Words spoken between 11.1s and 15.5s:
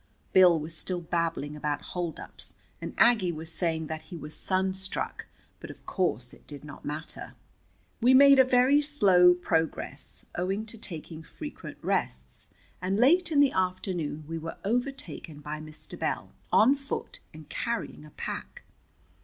frequent rests, and late in the afternoon we were overtaken